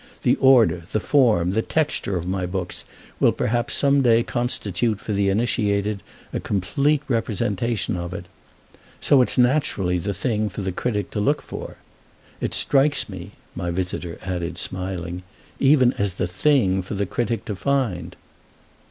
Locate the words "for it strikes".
11.43-13.09